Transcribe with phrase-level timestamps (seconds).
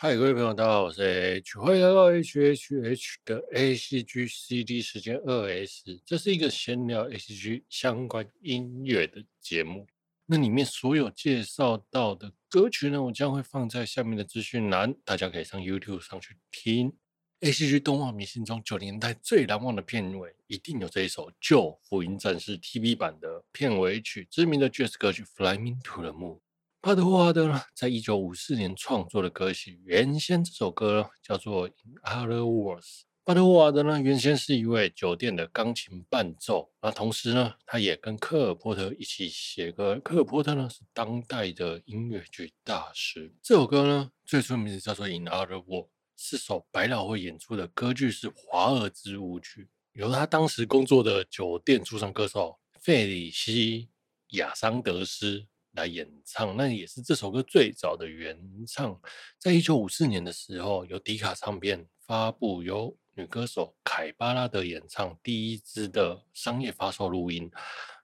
[0.00, 9.88] 嗨，各位朋友，大家好，我是 H，欢迎来到 HHH 的 ACG CD 时间二 S，这是一个闲聊 ACG 相关音乐的节目。
[10.26, 16.92] 那里面所有介绍到的歌曲呢，我将会放在下面的资讯栏，大家可以上 YouTube 上去听。
[17.40, 26.36] ACG 动画迷心中九零年代最难忘的片尾，一定有这一首《旧福音战士》TV 版的片尾曲，知名的爵士歌曲《Fly Me to the Moon》。
[26.80, 32.82] 巴德霍华德呢，在一九五四年创作的歌曲，原先这首歌叫做《In Other Words》。
[33.24, 39.98] 巴德霍华德呢，原先是一位酒店的钢琴伴奏，那同时呢，他也跟科尔波特一起写歌。
[39.98, 43.34] 科尔波特呢，是当代的音乐剧大师。
[43.42, 53.88] 这首歌呢，最初名字叫做《In Other Words》，是首百老汇演出的歌剧是华尔兹舞曲，由他当时工作的酒店驻唱歌手费里希
[54.28, 55.48] 亚桑德斯。
[55.78, 59.00] 来演唱，那也是这首歌最早的原唱。
[59.38, 67.50] 在一九五四年的时候，由迪卡唱片发布由女歌手凯巴拉德演唱第一支的商业发售录音。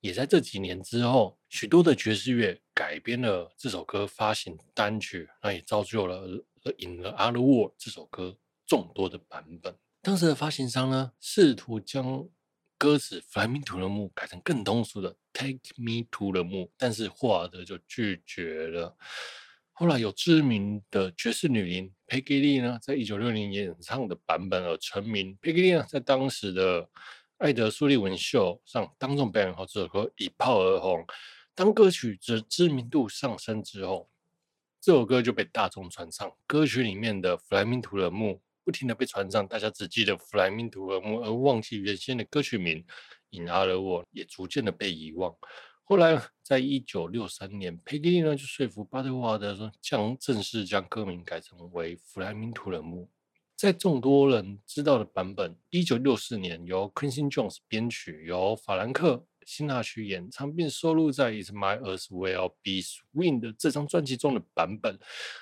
[0.00, 6.26] 也在这几年之后，许多的爵士乐改编了这首歌，发行单曲，那也造就了
[6.78, 9.76] 《In the Other World》这首歌众多的版本。
[10.00, 12.28] 当时的发行商呢，试图将
[12.78, 18.96] 歌词《Fly Me to the M》改成更通俗的《Take Me to the Moon》，但是霍华德就拒绝了。
[19.72, 25.36] 后来有知名的爵士女伶佩吉莉呢，在一九六零年演唱的版本而成名。
[25.42, 26.88] 佩吉莉呢，在当时的
[27.38, 31.04] 艾德苏利文秀上当众表演后，这首歌一炮而红。
[31.56, 34.08] 当歌曲的知名度上升之后，
[34.80, 36.30] 这首歌就被大众传唱。
[36.46, 38.22] 歌曲里面的《Fly Me to the M》。
[38.68, 42.84] 不停的被传唱，大家只记得 Fly Me to the Moon，而忘记原先的歌曲名
[43.30, 45.34] In Other Words，也逐渐的被遗忘。
[45.84, 53.08] 后来，在一九六三年，佩吉利呢就说服巴特霍华德说，将正式将歌名改成为 Fly Me to the Moon。
[53.56, 59.24] 在众多人知道的版本，一九六四年由 Quincy Jones 编曲，由法兰克。
[59.48, 64.98] 辛纳曲演唱并收录在《It Might As Well Be Swing》的这张专辑中的版本，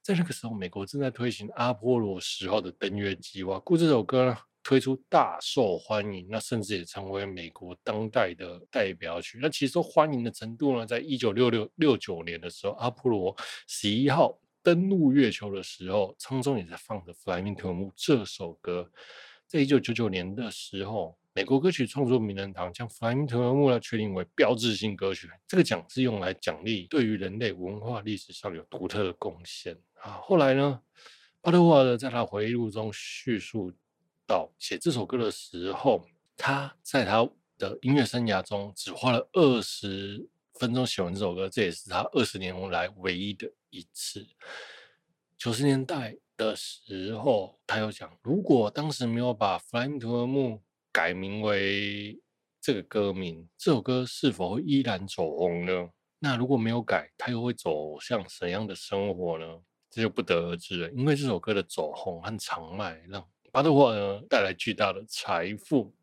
[0.00, 9.38] 在那个时候，美国正在推行阿波罗十号的登月计划，故这首歌呢推出大受欢迎，那甚至也成为美国当代的代表曲。
[9.42, 13.36] 那其实受欢迎的程度呢，在一九六六六九年的时候，阿波罗
[13.68, 18.90] 十一号登陆月球的时候，舱中也在放着《Fly Me to the Moon》这首歌。
[19.46, 21.19] 在一九九九年的时候。
[21.32, 25.30] 美国歌曲创作名人堂将《Fly Me to the Moon》确定为标志性歌曲。
[25.46, 30.18] 这个奖是用来奖励对于人类文化历史上有独特的贡献啊。
[30.22, 30.82] 后来呢，
[31.40, 33.72] 巴特霍华德在他回忆录中叙述
[34.26, 36.04] 到，写这首歌的时候，
[36.36, 44.26] 他在他的音乐生涯中只花了二十分钟写完这首歌，这也是他二十年来唯一的一次。
[45.38, 50.56] 九十年代的时候，他又讲，如果当时没有把《Fly Me to the Moon》
[50.92, 52.20] 改名为
[52.60, 55.88] 这个歌名，这首歌是否会依然走红呢？
[56.18, 59.46] 那如果没有改，它又会走向怎样的生活呢？
[59.88, 60.90] 这就不得而知了。
[60.92, 65.94] 因为这首歌的走红和长卖，让巴特霍呢带来巨大的财富。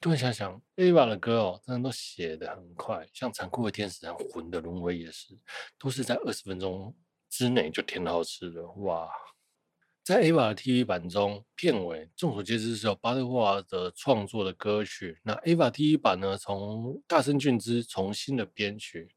[0.00, 5.36] 突然想想，Ava 的歌哦，真的都写得很快，像《残酷的天使》和《魂的轮回》也是，
[5.78, 6.96] 都是在二十分钟
[7.28, 8.64] 之内就填好词的。
[8.64, 9.08] 哇！
[10.08, 15.18] 在 AVA 的 TV 版中，片尾众所皆知是由巴特霍华德创作的歌曲。
[15.22, 19.14] 那 AVA TV 版呢，从大森俊之重新的编曲。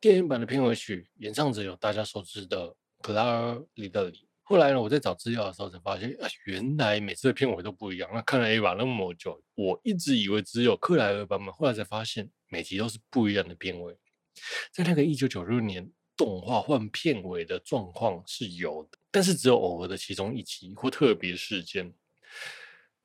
[0.00, 4.28] 电影版的片尾曲演唱者有大家熟知的克莱尔里德里。
[4.42, 8.08] 后来呢，我在找资料的时候才发现，啊，原来每次的片尾都不一样。
[8.14, 13.98] 那看了 AVA 那么久，我一直以为只有克莱尔版本，后来才发现每集都是不一样的片尾。
[14.72, 15.90] 在那个一九九六年。
[16.20, 21.94] 动画换片尾的状况是有的，但是只有偶尔的其中一集或特别事件。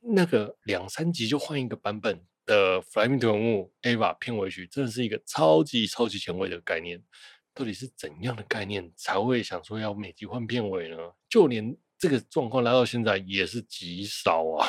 [0.02, 7.02] 那个两三集就换一个版本的《fly me to moon ava 片尾曲，真的是一个超级超级前卫的概念。
[7.54, 10.98] 到底是怎样的概念才会想说要每集换片尾呢？
[11.30, 14.68] 就连这个状况来到现在也是极少啊。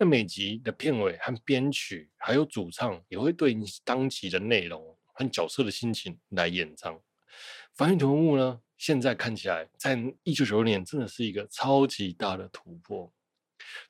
[0.00, 6.92] 那每集的片尾和编曲还有主唱也会对应当集的内容和角色的心情来演唱。
[7.76, 13.10] 《Fly Me to the Moon》呢，现在看起来，在一九九六年真的是一个超级大的突破。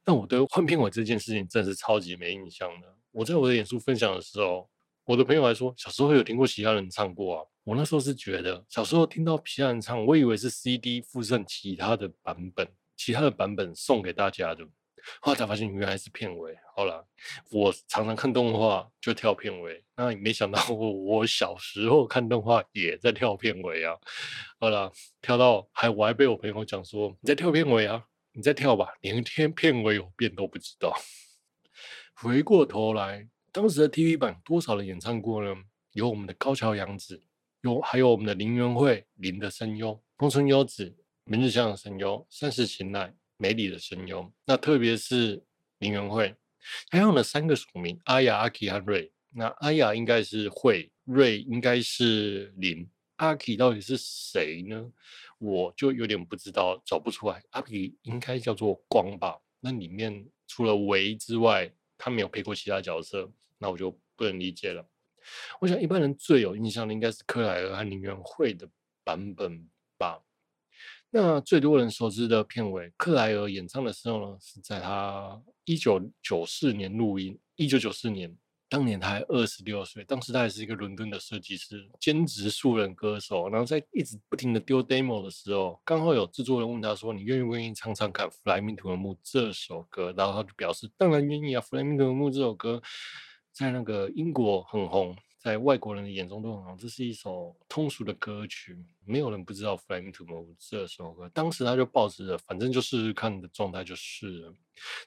[0.05, 2.95] 但我对换片尾这件事情真的是超级没印象的。
[3.11, 4.69] 我在我的演出分享的时候，
[5.05, 7.45] 我的朋友还说，小时候有听过其他人唱过啊。
[7.65, 14.67] 我那时候是觉得，小时候听到其他人唱，我以为是 CD 附赠其他的版本，其他的版本送给大家的。
[15.21, 16.57] 后来才发现原来是片尾。
[16.75, 17.07] 好了，
[17.51, 23.97] 我常常看动画就跳片尾，那你没想到我我小时候看动画也在跳片尾啊。
[24.59, 24.91] 好了，
[25.21, 30.95] 跳到还我还被我朋友讲说，你在跳片尾啊，你在跳吧，连天片尾有变都不知道。
[32.15, 35.55] 回过头来，当时的 TV 版多少人演唱过呢？
[35.93, 37.23] 有我们的高桥洋子，
[37.61, 43.15] 有还有我们的林元惠林的声优，宫村优子、明日香的声优，山寺琴乃。
[43.43, 45.43] 美里的声优，那特别是
[45.81, 46.33] 林元惠，
[46.93, 49.13] 还用了三个署名：阿雅、阿奇和瑞。
[49.35, 54.93] 那阿雅应该是惠，瑞应该是林，阿奇到底是谁呢？
[55.39, 57.43] 我就有点不知道，找不出来。
[57.51, 59.37] 阿奇应该叫做光吧？
[59.59, 61.69] 那里面除了维之外，
[61.99, 63.29] 他没有配过其他角色，
[63.59, 64.89] 那我就不能理解了。
[65.61, 68.69] 我想一般人最有印象的应该是克莱尔和林元惠的
[69.03, 69.69] 版本
[69.99, 70.23] 吧。
[71.15, 77.39] 那最多人熟知的片尾，克莱尔演唱的时候呢，是在他一九九四年录音。
[77.57, 78.35] 一九九四年，
[78.67, 83.51] 当年他还二十六岁，当时他还是一个伦敦的设计师，兼职素人歌手。
[83.51, 92.83] 然后在一直不停的丢 demo 的时候，刚好有制作人问他说：“你愿不愿意唱唱看《Fly Me to the Moon》这首歌？”然后他就表示：“当然愿意啊，《Fly Me to the Moon》这首歌
[93.53, 101.29] 在那个英国很红。”在外国人的眼中都很好，这是一首通俗的歌曲，没有人不知道《Fly Me to the Moon》这首歌。
[101.31, 104.55] 当时他就抱着反正就试试看的状态就是了。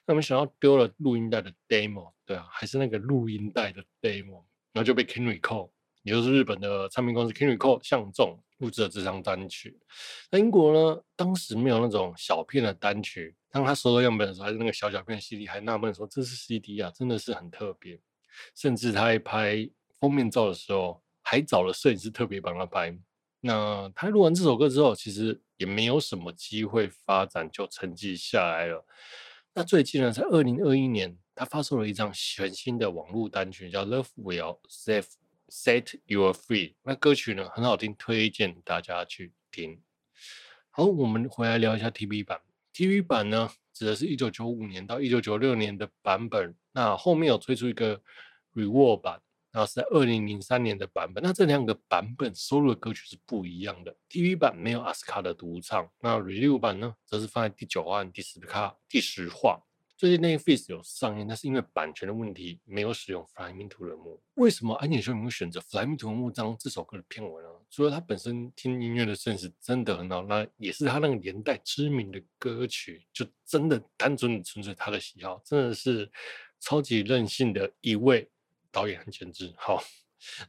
[0.04, 4.44] 那没想要丢了录音带的 demo，对啊，还是那个录音带的 demo，
[4.74, 5.70] 然后就被 King Record，
[6.02, 9.80] 也就是日本的唱片公司 King Record 相中录制了这张单曲。
[10.30, 17.98] 那英国呢，当时没有那种小片的单曲，当他收到样本的时候，还是那个小小片 CD，还纳闷说这是 CD 啊，真的是很特别。
[18.54, 19.66] 甚至他还拍。
[20.00, 22.96] 封面照的时候，还找了摄影师特别帮他拍。
[23.40, 28.84] 那他录完这首歌之后，其实也没有什么机会发展，就沉寂下来了。
[29.54, 35.06] 那最近呢，在二零二一年，他发售了一张全新的网络单曲，叫《Love Will Save
[35.48, 36.70] Set You Free》。
[36.82, 39.80] 那歌曲呢，很好听，推荐大家去听。
[40.70, 42.40] 好，我们回来聊一下 TV 版。
[42.74, 46.54] TV 版呢，指的是一九九五年到一九九六年的版本。
[46.72, 48.02] 那后面有推出一个
[48.54, 49.22] Reward 版。
[49.56, 53.96] 然后是在二零零三年的版本，那这两个版本收录的歌曲是不一样的。
[54.10, 59.58] TV 版没有阿斯卡的独唱，那 Review 版呢，则是放在第九话、第十卡、第十话。
[59.96, 64.16] 最近 Netflix 有上映，但是因为版权的问题，没有使用《Fly Me to the Moon》。
[64.34, 67.48] 为什么安井秀明会选择《Fly Me to the Moon》这张这首歌的片尾呢？
[67.70, 76.12] 除了他本身听音乐的 sense 真的很好，那也是他那个年代知名的歌曲，就真的单纯的纯粹他的喜好，真的是
[76.60, 78.30] 超级任性的一位。
[78.76, 79.82] 导演很简直好，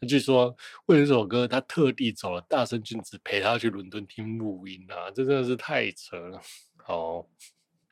[0.02, 0.54] 那据说
[0.88, 6.42] 为了这首歌，他特地找了大森俊子陪他去伦敦听录音啊，这真的是太扯了。
[6.76, 7.26] 好，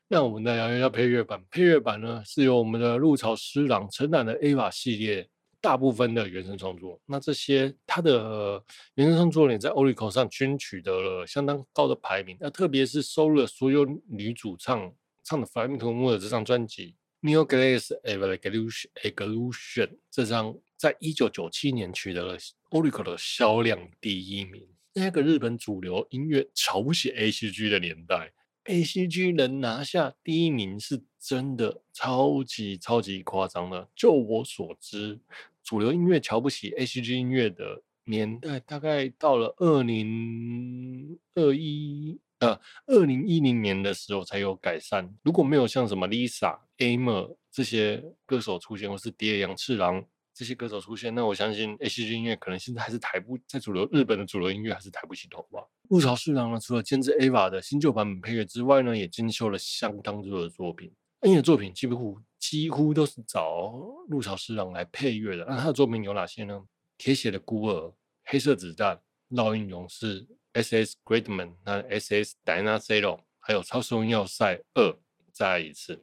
[0.10, 1.42] 那我们来聊一下配乐版。
[1.50, 5.26] 配乐版呢，是由我们的鹿草师郎承揽的 AVA 系列
[5.62, 7.00] 大部分的原声创作。
[7.06, 8.62] 那这些他的
[8.96, 12.36] 原声创作呢，在 Oricon 上均取得了相当高的排名。
[12.42, 16.94] 那特别是收录了所有女主唱唱的《Flying t o m o》的这张专辑。
[17.26, 22.38] New Glass Evolution 这张在一九九七年取得了
[22.70, 24.68] Oricon 的销量第一名。
[24.94, 28.32] 那个日本主流音乐瞧不起 ACG 的年代
[28.66, 33.90] ，ACG 能拿下第一名是真的超级超级夸张的。
[33.96, 35.20] 就我所知，
[35.64, 42.20] 主流音乐瞧不起 ACG 音乐的年代，大概到了二零二一。
[42.40, 45.16] 呃，二零一零年的时候才有改善。
[45.24, 55.64] 如果没有像什么 Lisa、Aimer 这些歌手出现，或是蝶野洋次郎这些歌手出现，那我相信 ACG 音乐可能现在还是抬不在主流日本的主流音乐还是抬不起头吧。
[55.90, 60.92] 鹿草师郎呢，除了监制 EVA 的新旧版本配乐之外呢，也精修了相当多的作品。
[61.22, 63.74] 音乐作品几乎几乎都是找
[64.10, 65.46] 鹿草师郎来配乐的。
[65.46, 66.62] 那他的作品有哪些呢？
[66.98, 70.28] 铁血的孤儿、黑色子弹、烙印勇士。
[70.56, 70.96] S.S.
[71.04, 72.38] Gridman，那 S.S.
[72.46, 74.98] Dyna-Zero，还有超时空要塞二，
[75.34, 76.02] 再来一次。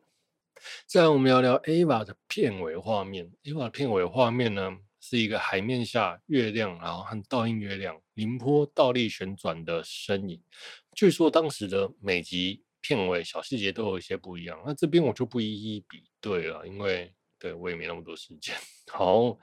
[0.86, 3.30] 再来，我们聊聊 Ava 的片尾画面。
[3.44, 10.40] Ava 片尾画面呢，是一个海面下月亮，然后和倒映月亮、凌波倒立旋转的身影。
[10.94, 18.54] 据说当时的每集片尾小细节都有一些不一样，那这边我就不一一比对了，因为对我也没那么多时间。
[18.90, 19.38] 好，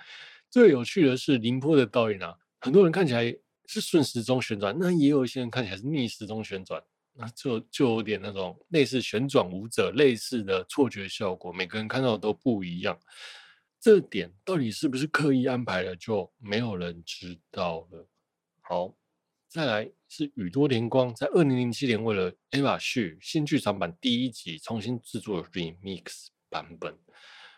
[0.50, 3.36] 最有趣的是凌波的倒影啊，很多人看起来。
[3.72, 6.84] 是顺时钟旋转，那也有一些人看起来是逆时钟旋转，
[7.22, 12.98] 那就就有点那种类似旋转舞者类似的错觉效果，每个人看到的都不一样。
[13.82, 18.08] 这点到底是不是刻意安排的，就没有人知道了。
[18.62, 18.96] 好，
[19.50, 26.98] 再来是宇多田光在二零零七年为了《EVA 续》新剧场版第一集重新制作 remix 版本。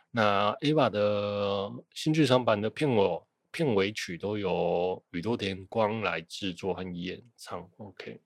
[0.10, 7.70] 那 EVA 的新剧场版的片尾片尾曲都由宇多田光来制作和演唱。
[7.78, 8.20] OK，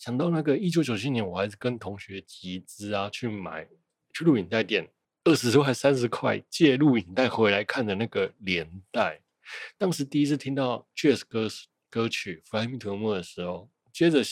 [0.00, 3.68] 想到那个一九九七年，我还是跟同学集资啊去买
[4.14, 4.88] 去录影带店，
[5.24, 9.20] 二十块三十块借录影带回来看的那个年代。
[9.76, 11.46] 当时第一次听到 Jazz 歌
[11.90, 14.22] 歌曲《Fly Me to the Moon》的时候，接着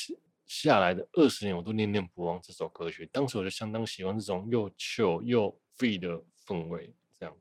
[0.46, 3.06] 下来的二十年，我都念念不忘这首歌曲。
[3.12, 6.94] 当时我就相当喜欢这种又 chill 又 free 的氛围。
[7.20, 7.36] 这样，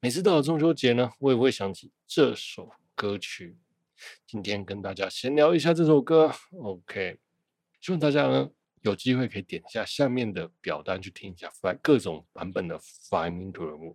[0.00, 3.58] 每次到了中秋节呢，我也会想起这首歌曲。
[4.26, 7.25] 今天跟大家闲聊一下这首歌，OK。
[7.80, 8.48] 希望大家呢
[8.82, 12.78] 有机会可以点一下下面的表单去听一下 Fly 各种版本的
[13.08, 13.92] 《Fly Me to the Moon》。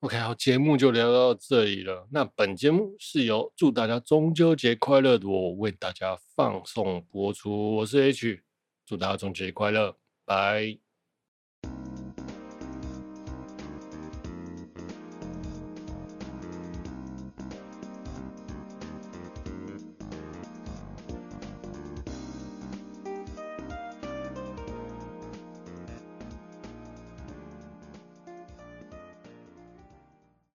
[0.00, 2.08] OK，好，节目就聊到这里了。
[2.10, 7.76] 那本节目是由祝大家中秋节快乐的我为大家放送播出。
[7.76, 8.42] 我是 H，
[8.86, 10.89] 祝大家中秋节快乐，拜。